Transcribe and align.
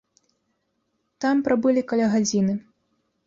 Там 1.25 1.35
прабылі 1.47 1.81
каля 1.91 2.07
гадзіны. 2.13 2.53